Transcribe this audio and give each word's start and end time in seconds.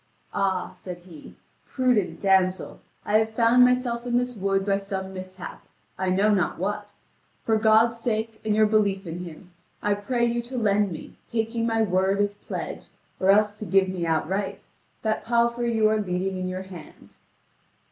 "Ah," 0.33 0.71
said 0.73 0.97
he, 1.01 1.35
"prudent 1.63 2.19
damsel, 2.19 2.79
I 3.05 3.19
have 3.19 3.35
found 3.35 3.63
myself 3.63 4.03
in 4.03 4.17
this 4.17 4.35
wood 4.35 4.65
by 4.65 4.79
some 4.79 5.13
mishap 5.13 5.61
I 5.95 6.09
know 6.09 6.33
not 6.33 6.57
what. 6.57 6.93
For 7.45 7.55
God's 7.55 7.99
sake 7.99 8.41
and 8.43 8.55
your 8.55 8.65
belief 8.65 9.05
in 9.05 9.19
Him, 9.19 9.51
I 9.79 9.93
pray 9.93 10.25
you 10.25 10.41
to 10.41 10.57
lend 10.57 10.91
me, 10.91 11.17
taking 11.27 11.67
my 11.67 11.83
word 11.83 12.19
as 12.19 12.33
pledge, 12.33 12.87
or 13.19 13.29
else 13.29 13.55
to 13.59 13.65
give 13.65 13.89
me 13.89 14.07
outright, 14.07 14.63
that 15.03 15.23
palfrey 15.23 15.71
you 15.71 15.87
are 15.87 15.99
leading 15.99 16.35
in 16.35 16.47
your 16.47 16.63
hand." 16.63 17.17